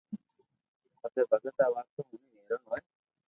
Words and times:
پسي 0.99 1.21
ڀگت 1.29 1.57
آ 1.63 1.65
واتون 1.73 2.03
ھوڻين 2.09 2.35
حيرون 2.39 2.61
ھوئي 2.67 2.81